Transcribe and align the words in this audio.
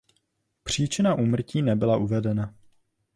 Příčina 0.63 1.15
úmrtí 1.15 1.61
nebyla 1.61 1.97
uvedena. 1.97 2.55